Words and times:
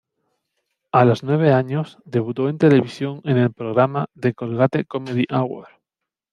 A 0.91 1.05
los 1.05 1.21
nueve 1.23 1.53
años 1.53 1.99
debutó 2.05 2.49
en 2.49 2.57
televisión 2.57 3.21
en 3.23 3.37
el 3.37 3.53
programa 3.53 4.07
"The 4.19 4.33
Colgate 4.33 4.83
Comedy 4.85 5.25
Hour". 5.29 5.67